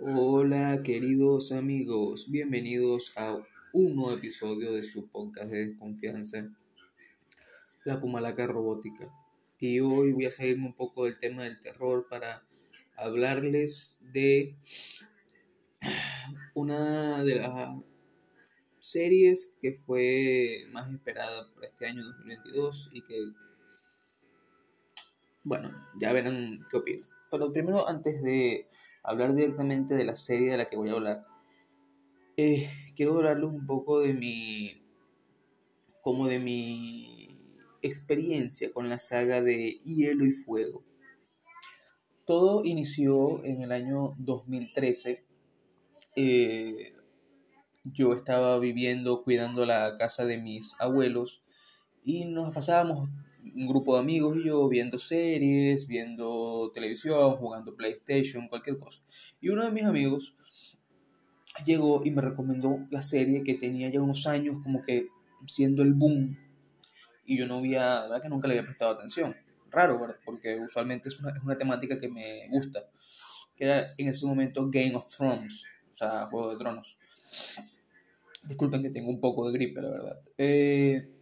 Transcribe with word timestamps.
Hola 0.00 0.80
queridos 0.84 1.50
amigos, 1.50 2.30
bienvenidos 2.30 3.12
a 3.16 3.36
un 3.72 3.96
nuevo 3.96 4.12
episodio 4.12 4.72
de 4.72 4.84
su 4.84 5.08
podcast 5.08 5.50
de 5.50 5.66
desconfianza, 5.66 6.48
La 7.82 8.00
Pumalaca 8.00 8.46
Robótica. 8.46 9.12
Y 9.58 9.80
hoy 9.80 10.12
voy 10.12 10.26
a 10.26 10.30
salirme 10.30 10.66
un 10.66 10.76
poco 10.76 11.06
del 11.06 11.18
tema 11.18 11.42
del 11.42 11.58
terror 11.58 12.06
para 12.08 12.46
hablarles 12.96 13.98
de 14.12 14.56
una 16.54 17.24
de 17.24 17.34
las 17.34 17.74
series 18.78 19.56
que 19.60 19.72
fue 19.72 20.62
más 20.70 20.92
esperada 20.92 21.52
por 21.52 21.64
este 21.64 21.86
año 21.86 22.04
2022 22.04 22.90
y 22.92 23.02
que, 23.02 23.18
bueno, 25.42 25.72
ya 25.98 26.12
verán 26.12 26.64
qué 26.70 26.76
opino. 26.76 27.04
Pero 27.32 27.52
primero, 27.52 27.88
antes 27.88 28.22
de 28.22 28.68
hablar 29.02 29.34
directamente 29.34 29.94
de 29.94 30.04
la 30.04 30.14
serie 30.14 30.50
de 30.50 30.56
la 30.56 30.66
que 30.66 30.76
voy 30.76 30.90
a 30.90 30.92
hablar, 30.92 31.22
eh, 32.36 32.70
quiero 32.94 33.16
hablarles 33.16 33.52
un 33.52 33.66
poco 33.66 34.00
de 34.00 34.14
mi, 34.14 34.82
como 36.02 36.28
de 36.28 36.38
mi 36.38 37.28
experiencia 37.82 38.72
con 38.72 38.88
la 38.88 38.98
saga 38.98 39.42
de 39.42 39.80
Hielo 39.84 40.24
y 40.24 40.32
Fuego. 40.32 40.84
Todo 42.26 42.64
inició 42.64 43.44
en 43.44 43.62
el 43.62 43.72
año 43.72 44.14
2013. 44.18 45.24
Eh, 46.16 46.92
yo 47.84 48.12
estaba 48.12 48.58
viviendo, 48.58 49.22
cuidando 49.22 49.64
la 49.64 49.96
casa 49.96 50.24
de 50.26 50.38
mis 50.38 50.74
abuelos 50.78 51.40
y 52.04 52.24
nos 52.26 52.54
pasábamos 52.54 53.08
un 53.54 53.66
grupo 53.66 53.94
de 53.94 54.00
amigos 54.00 54.36
y 54.36 54.44
yo 54.44 54.68
viendo 54.68 54.98
series, 54.98 55.86
viendo 55.86 56.70
televisión, 56.72 57.36
jugando 57.36 57.74
PlayStation, 57.74 58.48
cualquier 58.48 58.78
cosa. 58.78 59.00
Y 59.40 59.48
uno 59.48 59.64
de 59.64 59.70
mis 59.70 59.84
amigos 59.84 60.34
llegó 61.64 62.02
y 62.04 62.10
me 62.10 62.22
recomendó 62.22 62.86
la 62.90 63.02
serie 63.02 63.42
que 63.42 63.54
tenía 63.54 63.90
ya 63.90 64.00
unos 64.00 64.26
años 64.26 64.58
como 64.62 64.82
que 64.82 65.08
siendo 65.46 65.82
el 65.82 65.94
boom 65.94 66.36
y 67.24 67.36
yo 67.36 67.46
no 67.46 67.56
había, 67.56 67.84
la 67.84 68.02
verdad 68.02 68.22
que 68.22 68.28
nunca 68.30 68.48
le 68.48 68.54
había 68.54 68.64
prestado 68.64 68.92
atención. 68.92 69.36
Raro, 69.70 70.00
¿verdad? 70.00 70.16
Porque 70.24 70.58
usualmente 70.58 71.10
es 71.10 71.20
una, 71.20 71.30
es 71.36 71.42
una 71.42 71.58
temática 71.58 71.98
que 71.98 72.08
me 72.08 72.48
gusta, 72.48 72.88
que 73.54 73.64
era 73.64 73.94
en 73.98 74.08
ese 74.08 74.26
momento 74.26 74.66
Game 74.70 74.96
of 74.96 75.14
Thrones, 75.14 75.64
o 75.92 75.94
sea, 75.94 76.26
Juego 76.26 76.52
de 76.52 76.56
Tronos. 76.56 76.96
Disculpen 78.44 78.82
que 78.82 78.88
tengo 78.88 79.10
un 79.10 79.20
poco 79.20 79.46
de 79.46 79.52
gripe, 79.52 79.82
la 79.82 79.90
verdad. 79.90 80.20
Eh, 80.38 81.17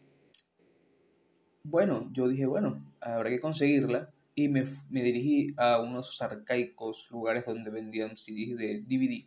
bueno, 1.68 2.08
yo 2.12 2.28
dije, 2.28 2.46
bueno, 2.46 2.84
habrá 3.00 3.30
que 3.30 3.40
conseguirla. 3.40 4.12
Y 4.34 4.48
me, 4.48 4.64
me 4.90 5.02
dirigí 5.02 5.54
a 5.56 5.80
unos 5.80 6.20
arcaicos 6.20 7.10
lugares 7.10 7.44
donde 7.46 7.70
vendían 7.70 8.16
CDs 8.16 8.56
de 8.56 8.82
DVD. 8.86 9.24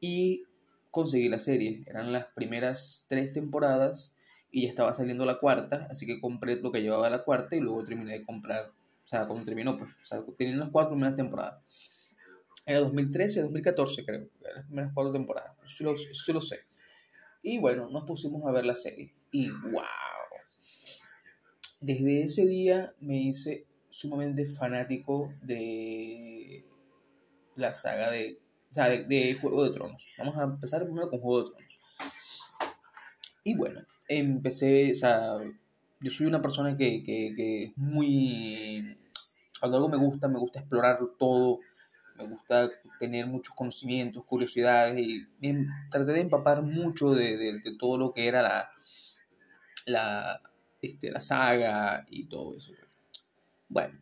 Y 0.00 0.44
conseguí 0.90 1.28
la 1.28 1.38
serie. 1.38 1.82
Eran 1.86 2.12
las 2.12 2.26
primeras 2.26 3.06
tres 3.08 3.32
temporadas 3.32 4.14
y 4.50 4.62
ya 4.62 4.68
estaba 4.68 4.92
saliendo 4.92 5.24
la 5.24 5.38
cuarta. 5.38 5.88
Así 5.90 6.06
que 6.06 6.20
compré 6.20 6.56
lo 6.56 6.70
que 6.70 6.82
llevaba 6.82 7.08
la 7.08 7.24
cuarta 7.24 7.56
y 7.56 7.60
luego 7.60 7.82
terminé 7.84 8.12
de 8.12 8.24
comprar. 8.24 8.66
O 8.68 9.06
sea, 9.06 9.26
cuando 9.26 9.44
terminó, 9.44 9.78
pues. 9.78 9.90
O 9.90 10.04
sea, 10.04 10.22
tenía 10.36 10.56
las 10.56 10.70
cuatro 10.70 10.90
primeras 10.90 11.16
temporadas. 11.16 11.62
Era 12.66 12.80
2013, 12.80 13.40
2014, 13.40 14.04
creo. 14.04 14.28
Eran 14.42 14.56
las 14.56 14.66
primeras 14.66 14.92
cuatro 14.92 15.12
temporadas. 15.12 15.56
Eso 15.64 15.84
lo, 15.84 15.94
eso 15.94 16.32
lo 16.34 16.40
sé. 16.42 16.60
Y 17.42 17.58
bueno, 17.58 17.88
nos 17.88 18.04
pusimos 18.04 18.46
a 18.46 18.52
ver 18.52 18.66
la 18.66 18.74
serie. 18.74 19.14
Y 19.32 19.50
wow 19.50 20.17
desde 21.80 22.22
ese 22.22 22.46
día 22.46 22.94
me 23.00 23.18
hice 23.18 23.66
sumamente 23.90 24.46
fanático 24.46 25.32
de 25.42 26.64
la 27.56 27.72
saga 27.72 28.10
de, 28.10 28.38
o 28.70 28.74
sea, 28.74 28.88
de, 28.88 29.38
Juego 29.40 29.64
de 29.64 29.70
Tronos. 29.70 30.06
Vamos 30.18 30.36
a 30.36 30.44
empezar 30.44 30.84
primero 30.84 31.08
con 31.08 31.20
Juego 31.20 31.44
de 31.44 31.50
Tronos. 31.50 31.78
Y 33.44 33.56
bueno, 33.56 33.80
empecé, 34.08 34.90
o 34.90 34.94
sea, 34.94 35.38
yo 36.00 36.10
soy 36.10 36.26
una 36.26 36.42
persona 36.42 36.76
que, 36.76 37.02
que, 37.02 37.32
que 37.36 37.72
muy... 37.76 38.96
Cuando 39.60 39.78
algo 39.78 39.88
me 39.88 39.96
gusta, 39.96 40.28
me 40.28 40.38
gusta 40.38 40.60
explorar 40.60 41.00
todo, 41.18 41.58
me 42.16 42.28
gusta 42.28 42.70
tener 42.98 43.26
muchos 43.26 43.54
conocimientos, 43.54 44.24
curiosidades 44.24 45.00
y 45.00 45.26
traté 45.90 46.12
de 46.12 46.20
empapar 46.20 46.62
mucho 46.62 47.12
de, 47.14 47.36
de, 47.36 47.58
de 47.58 47.76
todo 47.76 47.98
lo 47.98 48.12
que 48.12 48.28
era 48.28 48.42
la, 48.42 48.70
la, 49.86 50.40
este, 50.80 51.10
la 51.10 51.20
saga 51.20 52.04
y 52.10 52.24
todo 52.24 52.56
eso. 52.56 52.72
Bueno, 53.68 53.98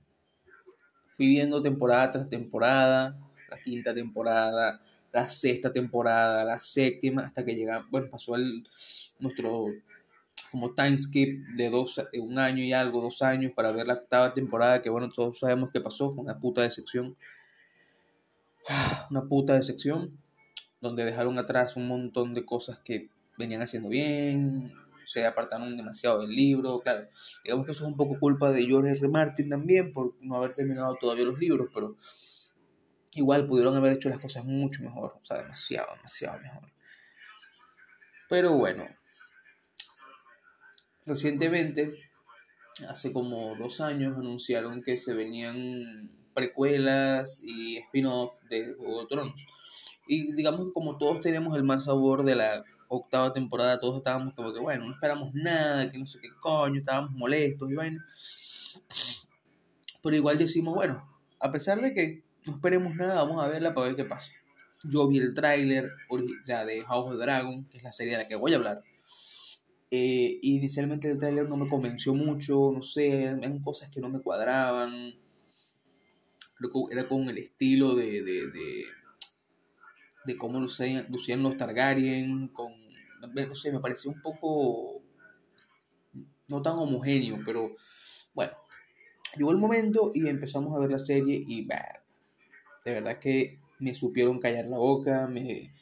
fui 1.17 1.27
viendo 1.29 1.63
temporada 1.63 2.11
tras 2.11 2.29
temporada, 2.29 3.19
la 3.51 3.59
quinta 3.63 3.95
temporada, 3.95 4.81
la 5.13 5.29
sexta 5.29 5.73
temporada, 5.73 6.45
la 6.45 6.61
séptima, 6.61 7.23
hasta 7.23 7.45
que 7.45 7.55
llegamos, 7.55 7.91
bueno, 7.91 8.09
pasó 8.11 8.37
el, 8.37 8.67
nuestro 9.19 9.67
como 10.51 10.75
time 10.75 10.97
skip 10.97 11.47
de, 11.57 11.71
dos, 11.71 12.01
de 12.13 12.21
un 12.21 12.39
año 12.39 12.63
y 12.63 12.73
algo, 12.73 13.01
dos 13.01 13.23
años, 13.23 13.53
para 13.53 13.73
ver 13.73 13.87
la 13.87 13.95
octava 13.95 14.33
temporada, 14.33 14.81
que 14.81 14.91
bueno, 14.91 15.09
todos 15.11 15.39
sabemos 15.39 15.71
qué 15.73 15.81
pasó, 15.81 16.13
fue 16.13 16.23
una 16.23 16.39
puta 16.39 16.63
decepción. 16.63 17.17
Una 19.11 19.23
puta 19.25 19.55
decepción, 19.55 20.19
donde 20.81 21.05
dejaron 21.05 21.39
atrás 21.39 21.77
un 21.77 21.87
montón 21.87 22.35
de 22.35 22.45
cosas 22.45 22.81
que 22.81 23.09
venían 23.39 23.63
haciendo 23.63 23.89
bien, 23.89 24.73
se 25.07 25.25
apartaron 25.25 25.77
demasiado 25.77 26.21
del 26.21 26.31
libro, 26.31 26.81
claro, 26.81 27.07
digamos 27.45 27.65
que 27.65 27.73
eso 27.73 27.85
es 27.85 27.91
un 27.91 27.97
poco 27.97 28.19
culpa 28.19 28.51
de 28.51 28.67
George 28.67 28.91
R. 28.91 29.09
Martin 29.09 29.49
también 29.49 29.93
por 29.93 30.17
no 30.21 30.37
haber 30.37 30.53
terminado 30.53 30.97
todavía 30.97 31.25
los 31.25 31.39
libros, 31.39 31.69
pero 31.73 31.97
igual 33.15 33.47
pudieron 33.47 33.77
haber 33.77 33.93
hecho 33.93 34.09
las 34.09 34.19
cosas 34.19 34.45
mucho 34.45 34.83
mejor, 34.83 35.19
o 35.23 35.25
sea, 35.25 35.39
demasiado, 35.39 35.95
demasiado 35.95 36.41
mejor. 36.41 36.73
Pero 38.29 38.55
bueno, 38.55 38.85
recientemente, 41.07 41.95
hace 42.89 43.13
como 43.13 43.55
dos 43.55 43.81
años, 43.81 44.19
anunciaron 44.19 44.83
que 44.83 44.97
se 44.97 45.15
venían 45.15 46.11
precuelas 46.35 47.45
y 47.45 47.79
spin-off 47.79 48.43
de 48.51 48.75
Juego 48.75 49.03
de 49.03 49.07
Tronos. 49.07 49.47
Y 50.09 50.33
digamos 50.35 50.67
que 50.67 50.73
como 50.73 50.99
todos 50.99 51.21
tenemos 51.21 51.57
el 51.57 51.63
mal 51.63 51.81
sabor 51.81 52.25
de 52.25 52.35
la 52.35 52.65
octava 52.89 53.33
temporada 53.33 53.81
todos 53.81 53.97
estábamos 53.99 54.35
como 54.35 54.53
que, 54.53 54.61
bueno, 54.61 54.87
no 54.87 54.93
esperamos 54.93 55.35
nada, 55.35 55.91
que 55.91 55.99
no 55.99 56.07
sé 56.07 56.21
qué 56.21 56.29
coño, 56.41 56.79
estábamos 56.79 57.11
molestos 57.13 57.71
y 57.71 57.75
bueno. 57.75 58.03
Pero 60.03 60.17
igual 60.17 60.39
decimos, 60.39 60.75
bueno, 60.75 61.07
a 61.41 61.51
pesar 61.51 61.81
de 61.81 61.93
que 61.93 62.25
no 62.47 62.55
esperemos 62.55 62.95
nada, 62.95 63.23
vamos 63.23 63.43
a 63.43 63.49
verla 63.49 63.75
para 63.75 63.89
ver 63.89 63.97
qué 63.97 64.05
pasa. 64.05 64.33
Yo 64.85 65.09
vi 65.09 65.19
el 65.19 65.35
tráiler 65.35 65.91
sea, 66.43 66.65
de 66.65 66.83
House 66.85 67.13
of 67.13 67.19
Dragon, 67.19 67.65
que 67.65 67.79
es 67.79 67.83
la 67.83 67.93
serie 67.93 68.13
de 68.13 68.23
la 68.23 68.29
que 68.29 68.37
voy 68.37 68.53
a 68.53 68.57
hablar. 68.57 68.83
Eh, 69.91 70.39
inicialmente 70.43 71.11
el 71.11 71.19
tráiler 71.19 71.49
no 71.49 71.57
me 71.57 71.69
convenció 71.69 72.15
mucho, 72.15 72.73
no 72.73 72.83
sé, 72.83 73.25
eran 73.25 73.61
cosas 73.61 73.91
que 73.91 74.01
no 74.01 74.09
me 74.09 74.21
cuadraban. 74.21 75.15
Creo 76.57 76.71
que 76.71 76.95
era 76.95 77.09
con 77.09 77.29
el 77.29 77.39
estilo 77.39 77.95
de, 77.95 78.23
de, 78.23 78.47
de 78.51 78.85
de 80.27 80.37
cómo 80.37 80.61
lucían, 80.61 81.07
lucían 81.09 81.43
los 81.43 81.57
Targaryen, 81.57 82.49
con, 82.49 82.73
no 83.35 83.55
sé, 83.55 83.73
me 83.73 83.81
pareció 83.81 84.11
un 84.11 84.21
poco, 84.21 85.03
no 86.49 86.63
tan 86.63 86.79
homogéneo, 86.79 87.39
pero 87.45 87.75
bueno, 88.35 88.53
llegó 89.37 89.51
el 89.51 89.59
momento 89.59 90.13
y 90.15 90.29
empezamos 90.29 90.75
a 90.75 90.79
ver 90.79 90.91
la 90.91 90.99
serie 90.99 91.43
y 91.47 91.67
de 91.67 92.91
verdad 92.91 93.19
que 93.19 93.59
me 93.79 93.95
supieron 93.95 94.39
callar 94.39 94.67
la 94.67 94.79
boca, 94.79 95.27
me, 95.27 95.73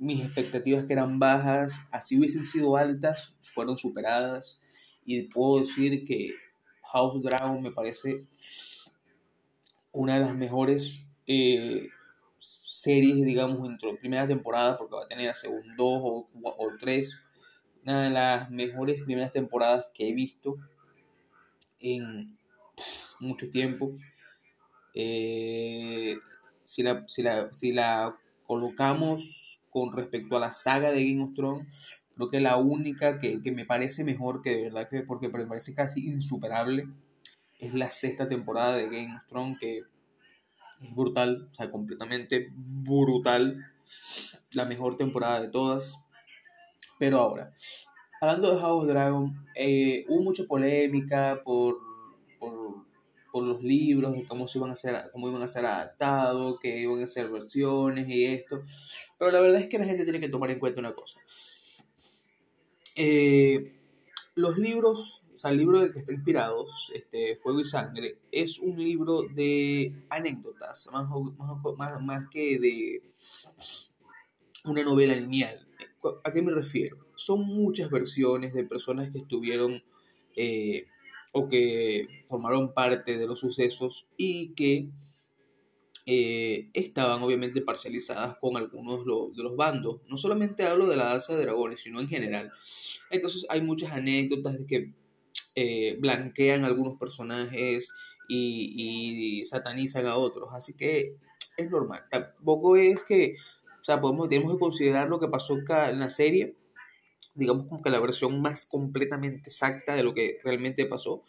mis 0.00 0.24
expectativas 0.24 0.86
que 0.86 0.94
eran 0.94 1.18
bajas, 1.18 1.78
así 1.90 2.18
hubiesen 2.18 2.44
sido 2.44 2.76
altas, 2.76 3.34
fueron 3.42 3.76
superadas. 3.76 4.58
Y 5.04 5.22
puedo 5.24 5.60
decir 5.60 6.04
que 6.04 6.34
House 6.92 7.22
Dragon 7.22 7.60
me 7.60 7.70
parece 7.70 8.24
una 9.92 10.14
de 10.14 10.20
las 10.20 10.34
mejores 10.34 11.04
eh, 11.26 11.88
series, 12.40 13.24
digamos, 13.24 13.68
de 13.68 13.94
primera 13.96 14.26
temporada, 14.26 14.76
porque 14.76 14.96
va 14.96 15.04
a 15.04 15.06
tener 15.06 15.34
según 15.36 15.76
dos 15.76 16.00
o, 16.02 16.28
o 16.42 16.70
tres, 16.78 17.18
una 17.82 18.04
de 18.04 18.10
las 18.10 18.50
mejores 18.50 19.02
primeras 19.02 19.32
temporadas 19.32 19.86
que 19.94 20.08
he 20.08 20.12
visto 20.12 20.56
en 21.80 22.38
mucho 23.20 23.50
tiempo. 23.50 23.92
Eh, 24.94 26.16
si, 26.64 26.82
la, 26.82 27.04
si, 27.06 27.22
la, 27.22 27.52
si 27.52 27.72
la 27.72 28.16
colocamos 28.46 29.60
con 29.70 29.92
respecto 29.92 30.36
a 30.36 30.40
la 30.40 30.52
saga 30.52 30.90
de 30.90 31.04
Game 31.04 31.22
of 31.22 31.34
Thrones, 31.34 32.02
creo 32.14 32.28
que 32.28 32.40
la 32.40 32.56
única 32.56 33.18
que, 33.18 33.40
que 33.40 33.52
me 33.52 33.66
parece 33.66 34.02
mejor, 34.04 34.42
que 34.42 34.56
de 34.56 34.62
verdad 34.64 34.88
que 34.88 35.02
porque 35.02 35.28
me 35.28 35.46
parece 35.46 35.74
casi 35.74 36.08
insuperable, 36.08 36.88
es 37.58 37.74
la 37.74 37.90
sexta 37.90 38.26
temporada 38.26 38.76
de 38.76 38.84
Game 38.84 39.14
of 39.14 39.26
Thrones, 39.26 39.58
que 39.60 39.82
brutal, 40.80 41.48
o 41.50 41.54
sea, 41.54 41.70
completamente 41.70 42.50
brutal. 42.54 43.66
La 44.52 44.64
mejor 44.64 44.96
temporada 44.96 45.40
de 45.40 45.48
todas. 45.48 45.98
Pero 46.98 47.18
ahora, 47.18 47.52
hablando 48.20 48.52
de 48.52 48.60
House 48.60 48.86
Dragon, 48.86 49.46
eh, 49.54 50.04
hubo 50.08 50.22
mucha 50.22 50.44
polémica 50.44 51.40
por, 51.44 51.78
por 52.38 52.84
por 53.30 53.44
los 53.44 53.62
libros, 53.62 54.12
de 54.12 54.24
cómo, 54.24 54.46
se 54.46 54.58
iban 54.58 54.70
a 54.70 54.76
ser, 54.76 55.10
cómo 55.12 55.28
iban 55.28 55.42
a 55.42 55.48
ser 55.48 55.64
adaptados, 55.64 56.58
que 56.60 56.78
iban 56.78 57.02
a 57.02 57.06
ser 57.06 57.28
versiones 57.28 58.08
y 58.08 58.24
esto. 58.26 58.62
Pero 59.18 59.30
la 59.30 59.40
verdad 59.40 59.60
es 59.60 59.68
que 59.68 59.78
la 59.78 59.84
gente 59.84 60.04
tiene 60.04 60.20
que 60.20 60.28
tomar 60.28 60.50
en 60.50 60.58
cuenta 60.58 60.80
una 60.80 60.94
cosa. 60.94 61.20
Eh, 62.96 63.78
los 64.34 64.58
libros, 64.58 65.22
o 65.40 65.42
sea, 65.42 65.52
el 65.52 65.56
libro 65.56 65.80
del 65.80 65.90
que 65.94 66.00
está 66.00 66.12
inspirado, 66.12 66.66
este, 66.92 67.36
Fuego 67.36 67.60
y 67.60 67.64
Sangre, 67.64 68.18
es 68.30 68.58
un 68.58 68.76
libro 68.76 69.22
de 69.22 70.04
anécdotas, 70.10 70.90
más, 70.92 71.08
más, 71.78 72.02
más 72.02 72.28
que 72.28 72.58
de 72.58 73.02
una 74.66 74.82
novela 74.82 75.14
lineal. 75.14 75.66
¿A 76.24 76.30
qué 76.30 76.42
me 76.42 76.52
refiero? 76.52 76.98
Son 77.14 77.40
muchas 77.40 77.88
versiones 77.88 78.52
de 78.52 78.64
personas 78.64 79.08
que 79.08 79.16
estuvieron 79.16 79.82
eh, 80.36 80.88
o 81.32 81.48
que 81.48 82.06
formaron 82.26 82.74
parte 82.74 83.16
de 83.16 83.26
los 83.26 83.40
sucesos 83.40 84.08
y 84.18 84.52
que 84.52 84.90
eh, 86.04 86.68
estaban 86.74 87.22
obviamente 87.22 87.62
parcializadas 87.62 88.36
con 88.36 88.58
algunos 88.58 89.06
de 89.34 89.42
los 89.42 89.56
bandos. 89.56 90.02
No 90.06 90.18
solamente 90.18 90.64
hablo 90.64 90.86
de 90.86 90.96
la 90.96 91.04
danza 91.04 91.34
de 91.34 91.44
dragones, 91.44 91.80
sino 91.80 91.98
en 91.98 92.08
general. 92.08 92.52
Entonces 93.10 93.46
hay 93.48 93.62
muchas 93.62 93.92
anécdotas 93.92 94.58
de 94.58 94.66
que 94.66 94.99
eh, 95.54 95.96
blanquean 96.00 96.64
algunos 96.64 96.98
personajes 96.98 97.92
y, 98.28 99.42
satanizan 99.46 100.06
a 100.06 100.16
otros. 100.16 100.50
Así 100.52 100.76
que 100.76 101.16
es 101.56 101.70
normal. 101.70 102.04
Tampoco 102.10 102.76
es 102.76 103.02
que, 103.02 103.36
o 103.80 103.84
sea, 103.84 104.00
podemos, 104.00 104.28
tenemos 104.28 104.54
que 104.54 104.60
considerar 104.60 105.08
lo 105.08 105.18
que 105.20 105.28
pasó 105.28 105.58
en 105.58 105.98
la 105.98 106.10
serie 106.10 106.56
digamos 107.34 107.66
como 107.66 107.82
que 107.82 107.90
la 107.90 108.00
versión 108.00 108.40
más 108.40 108.66
completamente 108.66 109.48
exacta 109.48 109.94
de 109.94 110.02
lo 110.02 110.14
que 110.14 110.38
realmente 110.44 110.84
pasó, 110.86 111.22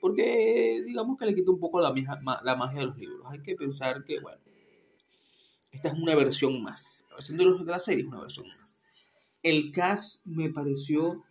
porque 0.00 0.82
digamos 0.84 1.16
que 1.16 1.26
le 1.26 1.34
quita 1.34 1.50
un 1.50 1.60
poco 1.60 1.80
la, 1.80 1.94
la 2.42 2.56
magia 2.56 2.80
de 2.80 2.86
los 2.86 2.98
libros. 2.98 3.26
Hay 3.30 3.40
que 3.40 3.54
pensar 3.54 4.04
que, 4.04 4.20
bueno, 4.20 4.38
esta 5.72 5.88
es 5.88 5.94
una 5.94 6.14
versión 6.14 6.62
más. 6.62 7.06
La 7.08 7.16
versión 7.16 7.38
de, 7.38 7.44
los, 7.44 7.64
de 7.64 7.72
la 7.72 7.78
serie 7.78 8.02
es 8.02 8.08
una 8.08 8.20
versión 8.20 8.46
más. 8.48 8.76
El 9.42 9.72
cast 9.72 10.24
me 10.26 10.50
pareció 10.50 11.24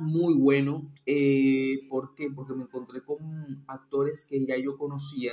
muy 0.00 0.34
bueno. 0.34 0.90
Eh, 1.06 1.80
¿Por 1.88 2.14
qué? 2.14 2.30
Porque 2.34 2.54
me 2.54 2.64
encontré 2.64 3.02
con 3.02 3.64
actores 3.68 4.24
que 4.24 4.44
ya 4.46 4.56
yo 4.56 4.76
conocía, 4.76 5.32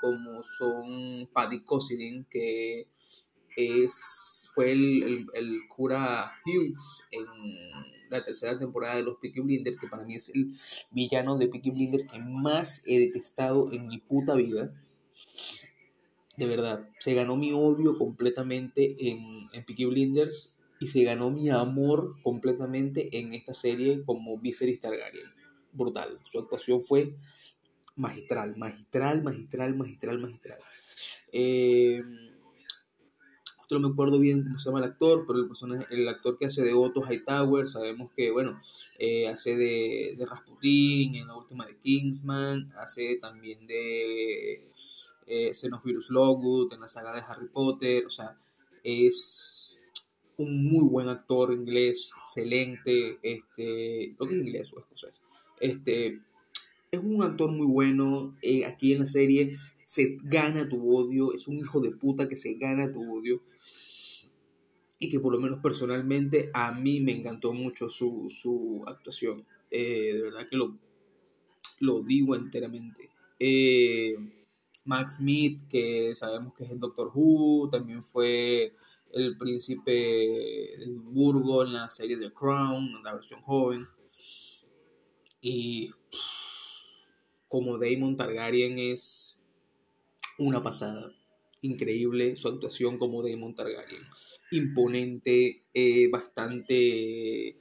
como 0.00 0.42
son 0.42 1.28
Paddy 1.32 1.64
Cosidin, 1.64 2.26
que 2.28 2.88
es, 3.56 4.48
fue 4.54 4.72
el, 4.72 5.26
el, 5.34 5.60
cura 5.68 6.32
Hughes 6.44 7.02
en 7.10 7.26
la 8.10 8.22
tercera 8.22 8.58
temporada 8.58 8.96
de 8.96 9.02
los 9.02 9.18
Peaky 9.18 9.40
Blinders, 9.40 9.78
que 9.78 9.88
para 9.88 10.04
mí 10.04 10.16
es 10.16 10.30
el 10.30 10.52
villano 10.90 11.36
de 11.38 11.48
Peaky 11.48 11.70
Blinders 11.70 12.04
que 12.04 12.18
más 12.18 12.82
he 12.86 12.98
detestado 12.98 13.70
en 13.72 13.86
mi 13.86 13.98
puta 13.98 14.34
vida. 14.34 14.72
De 16.36 16.46
verdad, 16.46 16.88
se 16.98 17.14
ganó 17.14 17.36
mi 17.36 17.52
odio 17.52 17.98
completamente 17.98 19.08
en, 19.08 19.48
en 19.52 19.64
Peaky 19.64 19.84
Blinders 19.84 20.56
y 20.80 20.86
se 20.86 21.04
ganó 21.04 21.30
mi 21.30 21.50
amor 21.50 22.16
completamente 22.22 23.18
en 23.18 23.34
esta 23.34 23.54
serie 23.54 24.02
como 24.04 24.38
Viserys 24.38 24.80
Targaryen. 24.80 25.30
Brutal. 25.72 26.18
Su 26.24 26.38
actuación 26.40 26.82
fue 26.82 27.14
magistral, 27.96 28.56
magistral, 28.56 29.22
magistral, 29.22 29.76
magistral, 29.76 30.18
magistral. 30.18 30.58
Eh, 31.32 32.02
no 33.70 33.80
me 33.80 33.92
acuerdo 33.92 34.18
bien 34.18 34.42
cómo 34.42 34.58
se 34.58 34.68
llama 34.68 34.80
el 34.80 34.86
actor, 34.86 35.24
pero 35.26 35.38
el, 35.38 35.46
personaje, 35.46 35.86
el 35.90 36.08
actor 36.08 36.38
que 36.38 36.46
hace 36.46 36.64
de 36.64 36.72
Otto 36.72 37.02
Hightower, 37.02 37.68
sabemos 37.68 38.10
que, 38.16 38.30
bueno, 38.30 38.58
eh, 38.98 39.28
hace 39.28 39.56
de, 39.56 40.14
de, 40.18 40.26
Rasputin 40.26 41.14
en 41.14 41.28
la 41.28 41.36
última 41.36 41.66
de 41.66 41.78
Kingsman, 41.78 42.72
hace 42.76 43.16
también 43.20 43.66
de 43.66 44.66
eh, 45.26 45.54
Xenophilus 45.54 46.10
Logut 46.10 46.72
en 46.72 46.80
la 46.80 46.88
saga 46.88 47.14
de 47.14 47.22
Harry 47.26 47.48
Potter, 47.48 48.06
o 48.06 48.10
sea, 48.10 48.36
es 48.82 49.69
un 50.42 50.64
muy 50.64 50.84
buen 50.84 51.08
actor 51.08 51.52
inglés, 51.52 52.10
excelente, 52.22 53.18
este, 53.22 54.14
creo 54.16 54.28
que 54.28 54.34
es 54.34 54.46
inglés 54.46 54.72
o 54.72 54.84
este, 55.60 56.20
es 56.90 57.00
un 57.00 57.22
actor 57.22 57.50
muy 57.50 57.66
bueno, 57.66 58.36
eh, 58.42 58.64
aquí 58.64 58.92
en 58.92 59.00
la 59.00 59.06
serie 59.06 59.56
se 59.84 60.18
gana 60.22 60.68
tu 60.68 60.96
odio, 60.96 61.34
es 61.34 61.46
un 61.46 61.58
hijo 61.58 61.80
de 61.80 61.90
puta 61.90 62.28
que 62.28 62.36
se 62.36 62.54
gana 62.54 62.92
tu 62.92 63.18
odio 63.18 63.42
y 64.98 65.08
que 65.08 65.20
por 65.20 65.32
lo 65.32 65.40
menos 65.40 65.60
personalmente 65.60 66.50
a 66.54 66.72
mí 66.72 67.00
me 67.00 67.12
encantó 67.12 67.52
mucho 67.52 67.88
su, 67.88 68.84
actuación. 68.86 69.44
Eh, 69.70 70.12
de 70.14 70.22
verdad 70.22 70.48
que 70.48 70.56
lo, 70.56 70.78
lo 71.80 72.02
digo 72.02 72.34
enteramente. 72.34 73.10
Eh, 73.38 74.14
Max 74.84 75.16
Smith, 75.18 75.62
que 75.68 76.14
sabemos 76.16 76.54
que 76.54 76.64
es 76.64 76.70
el 76.70 76.78
Doctor 76.78 77.10
Who, 77.14 77.68
también 77.70 78.02
fue 78.02 78.74
el 79.12 79.36
príncipe 79.36 79.92
de 79.92 80.74
Edimburgo 80.74 81.64
en 81.64 81.72
la 81.72 81.90
serie 81.90 82.16
The 82.16 82.32
Crown, 82.32 82.88
en 82.96 83.02
la 83.02 83.14
versión 83.14 83.40
joven. 83.42 83.86
Y 85.40 85.90
como 87.48 87.78
Damon 87.78 88.16
Targaryen 88.16 88.78
es 88.78 89.38
una 90.38 90.62
pasada. 90.62 91.12
Increíble 91.62 92.36
su 92.36 92.48
actuación 92.48 92.98
como 92.98 93.22
Damon 93.22 93.54
Targaryen. 93.54 94.02
Imponente, 94.50 95.64
eh, 95.74 96.08
bastante 96.08 97.58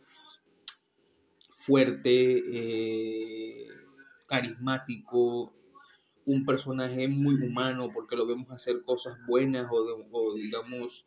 fuerte, 1.49 2.43
eh, 2.45 3.67
carismático, 4.27 5.53
un 6.25 6.45
personaje 6.45 7.07
muy 7.07 7.35
humano 7.35 7.89
porque 7.91 8.15
lo 8.15 8.27
vemos 8.27 8.51
hacer 8.51 8.83
cosas 8.83 9.17
buenas 9.27 9.67
o, 9.71 10.33
digamos 10.35 11.05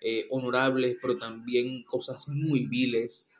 eh, 0.00 0.26
honorables, 0.30 0.96
pero 1.00 1.18
también 1.18 1.84
cosas 1.84 2.28
muy 2.28 2.66
viles. 2.66 3.32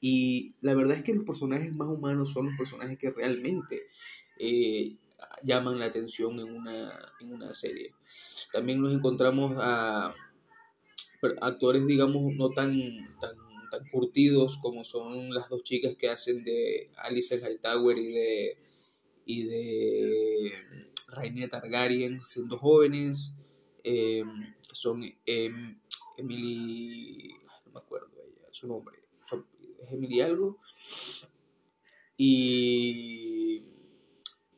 Y 0.00 0.54
la 0.60 0.74
verdad 0.74 0.96
es 0.98 1.02
que 1.02 1.14
los 1.14 1.24
personajes 1.24 1.74
más 1.74 1.88
humanos 1.88 2.32
son 2.32 2.46
los 2.46 2.56
personajes 2.58 2.98
que 2.98 3.10
realmente 3.10 3.86
llaman 5.42 5.78
la 5.78 5.86
atención 5.86 6.38
en 6.40 6.54
una, 6.54 7.54
serie. 7.54 7.94
También 8.52 8.80
nos 8.80 8.92
encontramos 8.92 9.56
a 9.58 10.14
actores, 11.40 11.86
digamos, 11.86 12.34
no 12.34 12.50
tan, 12.50 12.74
tan, 13.20 13.36
tan 13.70 13.88
curtidos 13.90 14.58
como 14.58 14.84
son 14.84 15.32
las 15.32 15.48
dos 15.48 15.62
chicas 15.62 15.96
que 15.96 16.08
hacen 16.08 16.44
de 16.44 16.90
Alice 16.96 17.36
Hightower 17.36 17.96
y 17.98 18.12
de, 18.12 18.58
y 19.24 19.42
de 19.44 20.52
Rainier 21.08 21.50
Targaryen 21.50 22.20
siendo 22.24 22.58
jóvenes. 22.58 23.33
Em, 23.84 24.54
son 24.62 25.02
em, 25.26 25.78
Emily, 26.16 27.34
no 27.66 27.72
me 27.72 27.78
acuerdo 27.80 28.08
ella, 28.26 28.48
su 28.50 28.66
nombre, 28.66 28.98
es 29.78 29.92
Emily 29.92 30.22
algo. 30.22 30.58
Y 32.16 33.64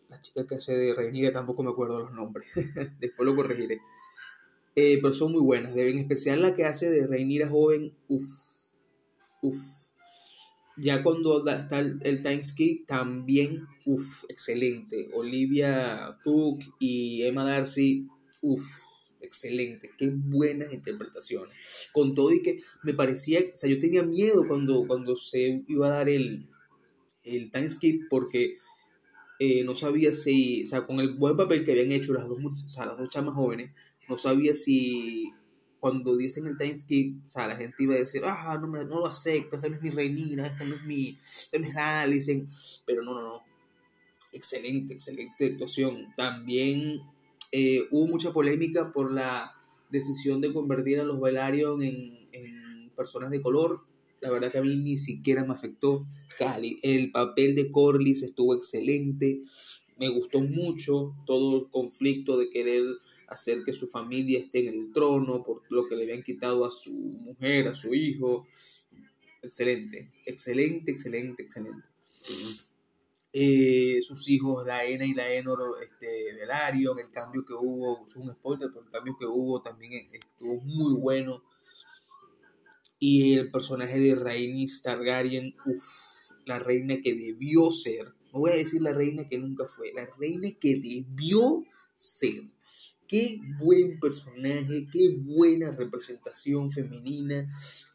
la 0.09 0.21
chica 0.21 0.47
que 0.47 0.55
hace 0.55 0.77
de 0.77 0.95
Rhaenyra 0.95 1.33
tampoco 1.33 1.63
me 1.63 1.71
acuerdo 1.71 2.01
los 2.01 2.13
nombres, 2.13 2.47
después 3.01 3.27
lo 3.27 3.35
corregiré. 3.35 3.81
Eh, 4.77 4.99
pero 5.01 5.13
son 5.13 5.33
muy 5.33 5.41
buenas, 5.41 5.75
en 5.75 5.99
especial 5.99 6.43
la 6.43 6.55
que 6.55 6.65
hace 6.65 6.91
de 6.91 7.07
Rhaenyra 7.07 7.49
joven, 7.49 7.95
uff, 8.09 8.25
uff. 9.43 9.59
Ya 10.79 11.03
cuando 11.03 11.45
está 11.49 11.81
el, 11.81 11.99
el 12.03 12.23
Times 12.23 12.55
también, 12.87 13.67
uff, 13.87 14.25
excelente. 14.29 15.09
Olivia 15.15 16.19
Cook 16.23 16.61
y 16.79 17.23
Emma 17.23 17.45
Darcy, 17.45 18.07
uff, 18.43 18.86
excelente. 19.27 19.91
Qué 19.97 20.11
buenas 20.13 20.73
interpretaciones. 20.73 21.55
Con 21.93 22.15
todo 22.15 22.33
y 22.33 22.43
que 22.43 22.61
me 22.83 22.95
parecía, 22.95 23.41
o 23.41 23.57
sea, 23.57 23.69
yo 23.69 23.79
tenía 23.79 24.03
miedo 24.03 24.47
cuando, 24.47 24.87
cuando 24.87 25.17
se 25.17 25.63
iba 25.67 25.89
a 25.89 25.91
dar 25.91 26.09
el, 26.09 26.49
el 27.25 27.51
time 27.51 27.69
porque 28.09 28.59
eh, 29.39 29.65
no 29.65 29.75
sabía 29.75 30.13
si, 30.13 30.63
o 30.63 30.67
sea, 30.67 30.87
con 30.87 31.01
el 31.01 31.15
buen 31.15 31.37
papel 31.37 31.65
que 31.65 31.73
habían 31.73 31.91
hecho 31.91 32.15
las 32.15 32.27
dos, 32.27 32.39
o 32.41 32.69
sea, 32.69 32.87
las 32.87 32.97
dos 32.97 33.09
chamas 33.09 33.35
jóvenes, 33.35 33.73
no 34.09 34.17
sabía 34.17 34.55
si 34.55 35.33
cuando 35.81 36.17
dicen 36.17 36.47
el 36.47 36.57
time 36.57 36.79
skip, 36.79 37.25
o 37.27 37.29
sea, 37.29 37.49
la 37.49 37.57
gente 37.57 37.83
iba 37.83 37.95
a 37.95 37.99
decir, 37.99 38.23
ah, 38.25 38.59
no, 38.61 38.67
me, 38.67 38.85
no 38.85 39.01
lo 39.01 39.07
acepto, 39.07 39.57
esta 39.57 39.69
no 39.69 39.77
es 39.77 39.83
mi 39.83 39.91
reinina, 39.91 40.47
esta 40.47 40.65
no 40.65 40.77
es 40.77 40.83
mi, 40.85 41.19
esta 41.21 41.59
no 41.59 41.67
es 41.67 41.75
la 41.75 42.07
dicen, 42.07 42.49
pero 42.87 43.03
no, 43.03 43.15
no, 43.15 43.23
no, 43.23 43.43
excelente, 44.33 44.95
excelente 44.95 45.47
actuación. 45.47 46.15
También 46.17 47.03
eh, 47.53 47.87
hubo 47.91 48.07
mucha 48.07 48.33
polémica 48.33 48.93
por 48.93 49.13
la 49.13 49.53
decisión 49.91 50.41
de 50.41 50.53
convertir 50.53 51.01
a 51.01 51.05
los 51.05 51.21
Velaryon 51.21 51.83
en, 51.83 52.29
en 52.33 52.91
personas 52.97 53.31
de 53.31 53.41
color, 53.41 53.83
la 54.21 54.31
verdad 54.31 54.51
que 54.51 54.59
a 54.59 54.63
mí 54.63 54.77
ni 54.77 54.97
siquiera 54.97 55.45
me 55.45 55.53
afectó. 55.53 56.07
Cali, 56.39 56.79
el 56.83 57.11
papel 57.13 57.55
de 57.55 57.71
Corlys 57.71 58.23
estuvo 58.23 58.55
excelente. 58.55 59.41
Me 59.99 60.09
gustó 60.09 60.41
mucho 60.41 61.15
todo 61.27 61.57
el 61.59 61.71
conflicto 61.71 62.37
de 62.37 62.51
querer 62.51 62.85
hacer 63.29 63.65
que 63.65 63.73
su 63.73 63.87
familia 63.87 64.39
esté 64.39 64.61
en 64.61 64.75
el 64.75 64.93
trono 64.93 65.43
por 65.43 65.63
lo 65.71 65.87
que 65.87 65.97
le 65.97 66.05
habían 66.05 66.23
quitado 66.23 66.65
a 66.65 66.71
su 66.71 66.93
mujer, 66.93 67.69
a 67.69 67.75
su 67.75 67.95
hijo. 67.95 68.47
Excelente, 69.43 70.13
excelente, 70.25 70.91
excelente, 70.91 71.43
excelente. 71.43 71.89
Eh, 73.39 74.01
sus 74.01 74.29
hijos, 74.31 74.67
la 74.67 74.83
Ena 74.87 75.05
y 75.05 75.13
la 75.13 75.31
Enor 75.31 75.77
este, 75.83 76.33
Velaryon, 76.33 76.99
el 76.99 77.11
cambio 77.11 77.45
que 77.45 77.53
hubo, 77.53 78.07
es 78.07 78.17
un 78.17 78.33
spoiler, 78.33 78.71
pero 78.73 78.87
el 78.87 78.91
cambio 78.91 79.17
que 79.19 79.27
hubo 79.27 79.61
también 79.61 80.09
estuvo 80.11 80.59
muy 80.63 80.95
bueno. 80.99 81.43
Y 82.99 83.35
el 83.35 83.51
personaje 83.51 84.01
de 84.01 84.15
Rhaenys 84.15 84.81
Targaryen, 84.81 85.55
uff, 85.67 85.85
la 86.47 86.59
reina 86.61 87.03
que 87.03 87.15
debió 87.15 87.71
ser, 87.71 88.15
no 88.33 88.41
voy 88.41 88.53
a 88.53 88.57
decir 88.57 88.81
la 88.81 88.95
reina 88.95 89.29
que 89.29 89.37
nunca 89.37 89.67
fue, 89.67 89.93
la 89.93 90.07
reina 90.19 90.49
que 90.59 90.77
debió 90.77 91.63
ser. 91.95 92.45
Qué 93.07 93.39
buen 93.61 94.01
personaje, 94.01 94.89
qué 94.91 95.15
buena 95.15 95.73
representación 95.73 96.71
femenina, 96.71 97.47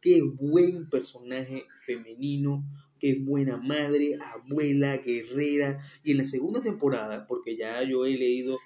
qué 0.02 0.22
buen 0.22 0.88
personaje 0.88 1.66
femenino, 1.84 2.64
qué 3.02 3.16
buena 3.20 3.58
madre, 3.58 4.18
abuela, 4.22 4.98
guerrera. 4.98 5.80
Y 6.04 6.12
en 6.12 6.18
la 6.18 6.26
segunda 6.26 6.62
temporada, 6.62 7.26
porque 7.28 7.58
ya 7.58 7.82
yo 7.84 8.06
he 8.06 8.16
leído 8.16 8.60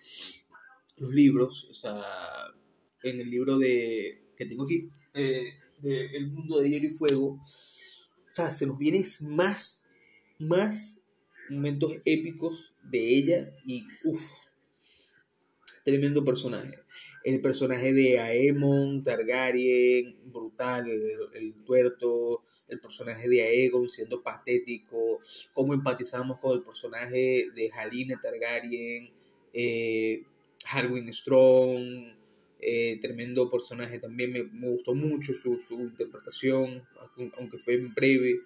los 0.98 1.14
libros, 1.14 1.68
o 1.70 1.74
sea, 1.74 2.04
en 3.04 3.22
el 3.22 3.30
libro 3.30 3.58
de 3.58 4.26
que 4.36 4.46
tengo 4.46 4.64
aquí, 4.64 4.90
eh, 5.14 5.54
El 5.84 6.32
mundo 6.32 6.60
de 6.60 6.70
hielo 6.70 6.88
y 6.88 6.90
fuego, 6.90 7.28
o 7.28 8.32
sea, 8.32 8.52
se 8.52 8.66
nos 8.66 8.78
vienen 8.78 9.06
más, 9.22 9.88
más 10.40 11.02
momentos 11.50 11.94
épicos 12.06 12.74
de 12.84 13.16
ella 13.16 13.56
y 13.66 13.84
uff, 14.04 14.22
tremendo 15.84 16.26
personaje. 16.26 16.80
El 17.24 17.40
personaje 17.42 17.94
de 17.94 18.20
Aemon, 18.20 19.04
Targaryen, 19.04 20.18
brutal, 20.32 20.88
el, 20.90 21.54
tuerto, 21.64 22.44
el 22.68 22.80
personaje 22.80 23.30
de 23.30 23.42
Aegon 23.42 23.90
siendo 23.90 24.22
patético, 24.22 25.20
cómo 25.54 25.74
empatizamos 25.74 26.40
con 26.40 26.58
el 26.58 26.64
personaje 26.64 27.50
de 27.56 27.72
Haline 27.74 28.18
Targaryen, 28.22 29.12
eh, 29.54 30.24
Harwin 30.66 31.12
Strong, 31.14 32.16
eh, 32.60 32.98
tremendo 33.00 33.50
personaje 33.50 34.00
también, 34.00 34.32
me, 34.32 34.70
gustó 34.72 34.96
mucho 34.96 35.34
su, 35.34 35.62
su, 35.62 35.80
interpretación, 35.82 36.84
aunque 37.38 37.58
fue 37.58 37.78
breve. 37.78 38.42